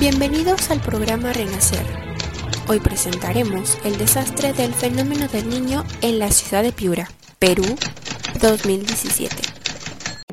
Bienvenidos 0.00 0.70
al 0.70 0.78
programa 0.78 1.32
Renacer. 1.32 1.84
Hoy 2.68 2.78
presentaremos 2.78 3.76
el 3.84 3.98
desastre 3.98 4.52
del 4.52 4.72
fenómeno 4.72 5.26
del 5.26 5.48
niño 5.48 5.82
en 6.02 6.20
la 6.20 6.30
ciudad 6.30 6.62
de 6.62 6.70
Piura, 6.70 7.08
Perú, 7.40 7.64
2017. 8.40 9.34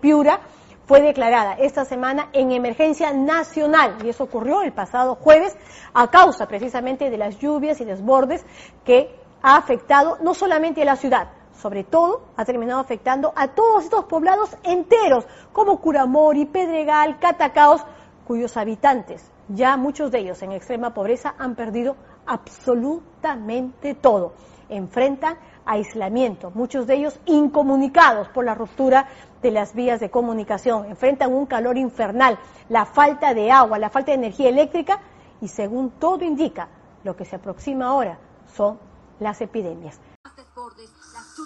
Piura 0.00 0.38
fue 0.86 1.00
declarada 1.02 1.54
esta 1.54 1.84
semana 1.84 2.28
en 2.34 2.52
emergencia 2.52 3.12
nacional 3.12 3.96
y 4.04 4.10
eso 4.10 4.22
ocurrió 4.22 4.62
el 4.62 4.72
pasado 4.72 5.16
jueves 5.16 5.56
a 5.92 6.08
causa 6.08 6.46
precisamente 6.46 7.10
de 7.10 7.18
las 7.18 7.40
lluvias 7.40 7.80
y 7.80 7.84
desbordes 7.84 8.46
que 8.84 9.12
ha 9.42 9.56
afectado 9.56 10.18
no 10.22 10.34
solamente 10.34 10.82
a 10.82 10.84
la 10.84 10.94
ciudad, 10.94 11.30
sobre 11.60 11.82
todo 11.82 12.28
ha 12.36 12.44
terminado 12.44 12.78
afectando 12.78 13.32
a 13.34 13.48
todos 13.48 13.82
estos 13.82 14.04
poblados 14.04 14.50
enteros 14.62 15.26
como 15.52 15.80
Curamori, 15.80 16.44
Pedregal, 16.44 17.18
Catacaos, 17.18 17.84
cuyos 18.24 18.56
habitantes 18.56 19.32
ya 19.48 19.76
muchos 19.76 20.10
de 20.10 20.20
ellos 20.20 20.42
en 20.42 20.52
extrema 20.52 20.94
pobreza 20.94 21.34
han 21.38 21.54
perdido 21.54 21.96
absolutamente 22.26 23.94
todo. 23.94 24.34
Enfrentan 24.68 25.36
aislamiento, 25.64 26.50
muchos 26.54 26.86
de 26.86 26.94
ellos 26.94 27.18
incomunicados 27.26 28.28
por 28.28 28.44
la 28.44 28.54
ruptura 28.54 29.08
de 29.42 29.50
las 29.50 29.74
vías 29.74 30.00
de 30.00 30.10
comunicación, 30.10 30.86
enfrentan 30.86 31.32
un 31.32 31.46
calor 31.46 31.76
infernal, 31.76 32.38
la 32.68 32.84
falta 32.86 33.34
de 33.34 33.50
agua, 33.50 33.78
la 33.78 33.90
falta 33.90 34.12
de 34.12 34.18
energía 34.18 34.48
eléctrica 34.48 35.00
y 35.40 35.48
según 35.48 35.90
todo 35.90 36.24
indica, 36.24 36.68
lo 37.04 37.16
que 37.16 37.24
se 37.24 37.36
aproxima 37.36 37.86
ahora 37.86 38.18
son 38.46 38.78
las 39.20 39.40
epidemias. 39.40 40.00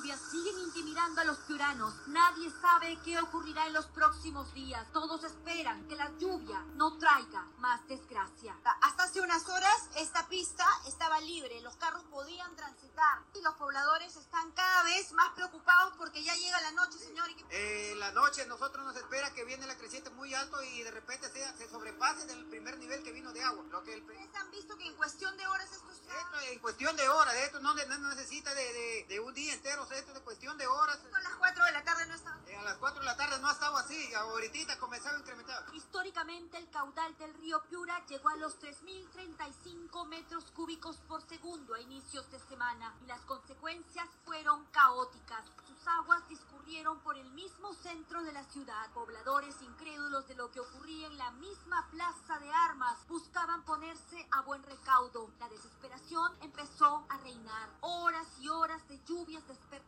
Lluvias 0.03 0.21
siguen 0.33 0.59
intimidando 0.59 1.21
a 1.21 1.25
los 1.25 1.39
piuranos. 1.39 1.95
Nadie 2.09 2.51
sabe 2.61 2.99
qué 3.05 3.21
ocurrirá 3.21 3.69
en 3.69 3.73
los 3.73 3.87
próximos 3.87 4.53
días. 4.53 4.85
Todos 4.93 5.23
esperan 5.23 5.87
que 5.87 5.95
la 5.95 6.11
lluvia 6.19 6.61
no 6.75 6.99
traiga 6.99 7.47
más 7.59 7.87
desgracia. 7.87 8.57
Hasta 8.81 9.05
hace 9.05 9.21
unas 9.21 9.49
horas 9.49 9.89
esta 9.95 10.27
pista 10.29 10.67
estaba 10.89 11.21
libre, 11.21 11.61
los 11.61 11.77
carros 11.77 12.03
podían 12.11 12.55
transitar 12.57 13.23
y 13.35 13.43
los 13.43 13.55
pobladores 13.55 14.17
están 14.17 14.51
cada 14.53 14.83
vez 14.83 15.13
más 15.13 15.31
preocupados 15.37 15.95
porque 15.97 16.25
ya 16.25 16.35
llega 16.35 16.61
la 16.63 16.73
noche, 16.73 16.99
señor. 16.99 17.29
Eh, 17.51 17.95
la 17.99 18.11
noche 18.11 18.45
nosotros 18.47 18.85
nos 18.85 18.97
espera 18.97 19.33
que 19.35 19.45
viene 19.45 19.69
la 19.69 19.77
creciente 19.77 20.11
muy 20.11 20.35
alto 20.35 20.61
y 20.65 20.83
de 20.83 20.91
repente 20.91 21.31
se, 21.31 21.59
se 21.59 21.71
sobrepase 21.71 22.27
del 22.27 22.45
primer 22.47 22.77
nivel 22.79 23.05
que 23.05 23.13
vino 23.13 23.33
de 23.33 23.43
agua. 23.45 23.65
Lo 23.71 23.85
que 23.85 23.95
el... 23.95 24.03
¿Ustedes 24.03 24.35
han 24.35 24.51
visto 24.51 24.77
que 24.77 24.87
en 24.87 24.97
cuestión 24.97 25.37
de 25.37 25.47
horas 25.47 25.71
esto 25.71 25.93
está... 25.93 26.19
Esto 26.19 26.41
en 26.51 26.59
cuestión 26.59 26.97
de 26.97 27.09
horas, 27.09 27.35
esto 27.37 27.61
no, 27.61 27.75
no 27.75 28.09
necesita 28.09 28.53
de 28.55 28.73
de, 29.09 29.21
un 29.21 29.35
día 29.35 29.55
o 29.83 29.87
sea, 29.87 29.99
esto 29.99 30.13
es 30.13 30.21
cuestión 30.21 30.57
de 30.57 30.67
horas. 30.67 30.99
A 31.13 31.21
las 31.21 31.35
4 31.35 31.65
de 31.65 31.73
la 31.73 31.83
tarde 31.83 32.07
no 32.07 32.15
estaba. 32.15 32.39
Eh, 32.47 32.57
a 32.57 32.63
las 32.63 32.77
4 32.79 33.01
de 33.01 33.07
la 33.07 33.17
tarde 33.17 33.39
no 33.41 33.49
ha 33.49 33.53
estado 33.53 33.77
así, 33.77 34.15
ahorita 34.15 34.79
comenzaba 34.79 35.17
a 35.17 35.21
incrementar. 35.21 35.65
Históricamente 35.75 36.57
el 36.59 36.71
caudal 36.71 37.17
del 37.19 37.35
río 37.35 37.63
Piura 37.69 38.05
llegó 38.07 38.29
a 38.29 38.37
los 38.37 38.59
3.035 38.61 40.07
metros 40.07 40.51
cúbicos 40.53 40.97
por 41.09 41.23
segundo 41.23 41.75
a 41.75 41.81
inicios 41.81 42.31
de 42.31 42.39
semana 42.41 42.95
y 43.03 43.07
las 43.07 43.21
consecuencias 43.23 44.09
fueron 44.25 44.65
caóticas. 44.67 45.45
Sus 45.67 45.87
aguas 45.87 46.27
discurrieron 46.29 47.01
por 47.01 47.17
el 47.17 47.31
mismo 47.33 47.73
centro 47.75 48.23
de 48.23 48.33
la 48.33 48.45
ciudad. 48.45 48.91
Pobladores 48.93 49.61
incrédulos 49.63 50.29
de 50.29 50.35
lo 50.37 50.51
que 50.51 50.61
ocurría 50.61 51.09
en 51.09 51.19
la 51.19 51.31
misma 51.33 51.89
plaza 51.91 52.39
de 52.39 52.53
armas 52.53 52.99
buscaban 53.09 53.65
ponerse 53.65 54.29
a 54.31 54.43
buen 54.43 54.63
recaudo. 54.63 55.31
La 55.39 55.49
desesperación 55.49 56.33
empezó 56.41 57.05
a 57.09 57.19
reinar. 57.19 57.71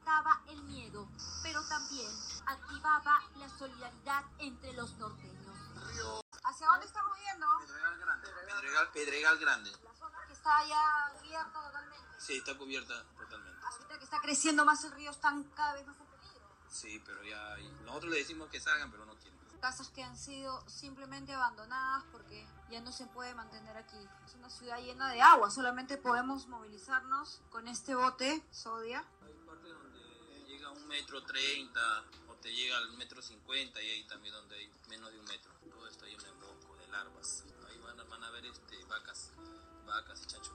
Despertaba 0.05 0.41
el 0.49 0.63
miedo, 0.65 1.09
pero 1.43 1.63
también 1.65 2.11
activaba 2.47 3.23
la 3.37 3.49
solidaridad 3.49 4.25
entre 4.39 4.73
los 4.75 4.93
norteños. 4.99 5.57
¿Hacia 6.45 6.67
dónde 6.67 6.87
estamos 6.87 7.17
yendo? 7.19 7.47
Pedregal 7.61 7.99
Grande. 7.99 8.91
Pedregal, 8.93 9.39
Grande. 9.39 9.71
La 9.83 9.95
zona 9.95 10.19
que 10.27 10.33
está 10.35 10.67
ya 10.67 11.13
cubierta 11.19 11.63
totalmente. 11.63 12.09
Sí, 12.19 12.37
está 12.37 12.59
cubierta 12.59 13.05
totalmente. 13.17 13.61
Ahorita 13.65 13.99
que 13.99 14.05
está 14.05 14.21
creciendo 14.21 14.65
más 14.67 14.85
el 14.85 14.93
río 14.93 15.11
están 15.11 15.43
cada 15.55 15.73
vez 15.73 15.87
más 15.87 15.97
en 15.99 16.07
peligro. 16.07 16.49
Sí, 16.69 17.03
pero 17.07 17.23
ya 17.25 17.57
nosotros 17.87 18.13
le 18.13 18.19
decimos 18.19 18.51
que 18.51 18.61
salgan, 18.61 18.91
pero 18.91 19.07
no 19.07 19.15
quieren. 19.15 19.39
Casas 19.61 19.89
que 19.89 20.03
han 20.03 20.19
sido 20.19 20.63
simplemente 20.69 21.33
abandonadas 21.33 22.05
porque 22.13 22.47
ya 22.71 22.83
no 22.83 22.93
se 22.93 23.07
puede 23.07 23.35
mantener 23.35 23.75
aquí. 23.79 23.97
Es 24.27 24.35
una 24.35 24.51
ciudad 24.51 24.79
llena 24.81 25.09
de 25.11 25.23
agua, 25.23 25.51
solamente 25.51 25.97
podemos 25.97 26.47
movilizarnos 26.49 27.41
con 27.49 27.67
este 27.69 27.95
bote, 27.95 28.43
Sodia. 28.51 29.03
Un 30.75 30.87
metro 30.89 31.23
treinta 31.25 32.05
o 32.29 32.35
te 32.37 32.53
llega 32.53 32.77
al 32.77 32.93
metro 32.93 33.23
cincuenta 33.23 33.83
y 33.83 33.89
ahí 33.91 34.05
también 34.05 34.35
donde 34.35 34.57
hay 34.57 34.71
menos 34.89 35.13
de 35.13 35.19
un 35.19 35.25
metro. 35.27 35.53
Todo 35.71 35.89
está 35.89 36.07
lleno 36.07 36.23
de 36.23 36.33
bosco, 36.33 36.77
de 36.77 36.89
larvas. 36.89 37.45
Ahí 37.69 37.79
van, 37.79 37.97
van 38.09 38.25
a 38.25 38.31
ver 38.31 38.47
este, 38.47 38.85
vacas, 38.85 39.33
vacas 39.87 40.23
y 40.23 40.27
chanchos 40.27 40.55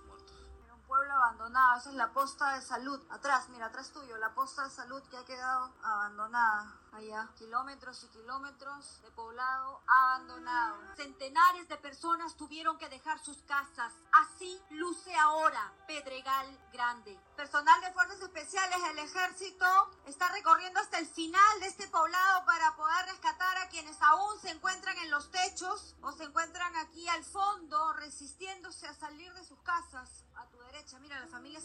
abandonado. 1.49 1.79
Esa 1.79 1.89
es 1.89 1.95
la 1.95 2.13
posta 2.13 2.53
de 2.55 2.61
salud. 2.61 2.99
Atrás, 3.09 3.49
mira, 3.49 3.67
atrás 3.67 3.91
tuyo, 3.91 4.17
la 4.17 4.33
posta 4.33 4.63
de 4.63 4.69
salud 4.69 5.01
que 5.09 5.17
ha 5.17 5.25
quedado 5.25 5.71
abandonada. 5.83 6.75
Allá, 6.91 7.29
kilómetros 7.37 8.03
y 8.03 8.07
kilómetros 8.07 9.01
de 9.03 9.11
poblado 9.11 9.81
abandonado. 9.87 10.77
Centenares 10.95 11.67
de 11.69 11.77
personas 11.77 12.35
tuvieron 12.35 12.77
que 12.79 12.89
dejar 12.89 13.19
sus 13.19 13.37
casas. 13.43 13.93
Así 14.11 14.59
luce 14.71 15.15
ahora 15.15 15.71
Pedregal 15.85 16.47
Grande. 16.73 17.19
Personal 17.35 17.79
de 17.81 17.93
Fuerzas 17.93 18.19
Especiales 18.21 18.81
del 18.81 18.99
Ejército 18.99 19.65
está 20.07 20.29
recorriendo 20.29 20.79
hasta 20.79 20.97
el 20.97 21.07
final 21.07 21.59
de 21.59 21.67
este 21.67 21.87
poblado 21.89 22.43
para 22.45 22.75
poder 22.75 23.05
rescatar 23.05 23.57
a 23.57 23.69
quienes 23.69 24.01
aún 24.01 24.39
se 24.39 24.49
encuentran 24.49 24.97
en 24.97 25.11
los 25.11 25.29
techos 25.29 25.95
o 26.01 26.11
se 26.11 26.23
encuentran 26.23 26.75
aquí 26.77 27.07
al 27.07 27.23
fondo 27.23 27.93
resistiéndose 27.93 28.87
a 28.87 28.93
salir 28.95 29.31
de 29.33 29.45
sus 29.45 29.59
casas. 29.59 30.25
A 30.35 30.45
tu 30.47 30.57
derecha, 30.59 30.97
mira, 30.99 31.19
las 31.19 31.29
familias 31.29 31.39
arriba. 31.49 31.58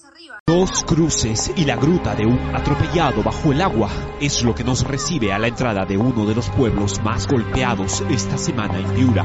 Dos 0.47 0.85
cruces 0.85 1.53
y 1.57 1.65
la 1.65 1.77
gruta 1.77 2.15
de 2.15 2.27
un 2.27 2.39
atropellado 2.55 3.23
bajo 3.23 3.53
el 3.53 3.61
agua 3.61 3.89
es 4.21 4.43
lo 4.43 4.55
que 4.55 4.65
nos 4.65 4.83
recibe 4.83 5.33
a 5.33 5.39
la 5.39 5.49
entrada 5.49 5.85
de 5.85 5.97
uno 5.97 6.27
de 6.27 6.35
los 6.35 6.51
pueblos 6.51 7.03
más 7.03 7.27
golpeados 7.27 8.03
esta 8.11 8.37
semana 8.39 8.79
en 8.79 8.87
Piura. 8.95 9.25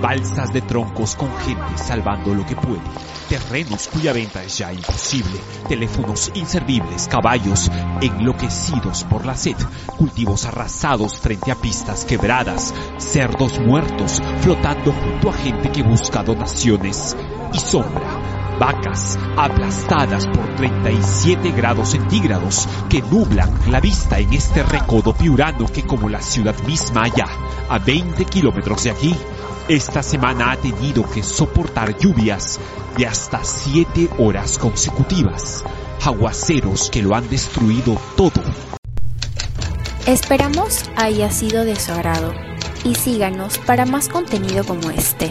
Balsas 0.00 0.52
de 0.52 0.62
troncos 0.62 1.16
con 1.16 1.34
gente 1.38 1.76
salvando 1.76 2.34
lo 2.34 2.44
que 2.44 2.56
puede. 2.56 2.82
Terrenos 3.28 3.88
cuya 3.88 4.12
venta 4.12 4.42
es 4.42 4.58
ya 4.58 4.72
imposible. 4.72 5.40
Teléfonos 5.68 6.30
inservibles, 6.34 7.08
caballos 7.08 7.70
enloquecidos 8.00 9.04
por 9.04 9.24
la 9.24 9.34
sed. 9.34 9.56
Cultivos 9.98 10.44
arrasados 10.44 11.18
frente 11.18 11.50
a 11.50 11.56
pistas 11.56 12.04
quebradas. 12.04 12.74
Cerdos 12.98 13.60
muertos 13.60 14.22
flotando 14.40 14.92
junto 14.92 15.30
a 15.30 15.32
gente 15.32 15.70
que 15.70 15.82
busca 15.82 16.22
donaciones. 16.22 17.16
Y 17.52 17.58
sombra 17.58 18.13
vacas 18.58 19.18
aplastadas 19.36 20.26
por 20.26 20.56
37 20.56 21.50
grados 21.52 21.90
centígrados 21.90 22.68
que 22.88 23.02
nublan 23.02 23.50
la 23.70 23.80
vista 23.80 24.18
en 24.18 24.32
este 24.32 24.62
recodo 24.62 25.14
piurano 25.14 25.66
que 25.66 25.82
como 25.82 26.08
la 26.08 26.22
ciudad 26.22 26.54
misma 26.66 27.04
allá, 27.04 27.26
a 27.68 27.78
20 27.78 28.24
kilómetros 28.26 28.84
de 28.84 28.90
aquí, 28.90 29.14
esta 29.68 30.02
semana 30.02 30.52
ha 30.52 30.56
tenido 30.56 31.08
que 31.10 31.22
soportar 31.22 31.96
lluvias 31.98 32.60
de 32.96 33.06
hasta 33.06 33.42
7 33.42 34.10
horas 34.18 34.58
consecutivas, 34.58 35.64
aguaceros 36.04 36.90
que 36.90 37.02
lo 37.02 37.14
han 37.14 37.28
destruido 37.28 37.98
todo. 38.16 38.42
Esperamos 40.06 40.84
haya 40.96 41.30
sido 41.30 41.64
de 41.64 41.76
su 41.76 41.92
agrado 41.92 42.34
y 42.84 42.94
síganos 42.94 43.56
para 43.58 43.86
más 43.86 44.08
contenido 44.08 44.64
como 44.64 44.90
este. 44.90 45.30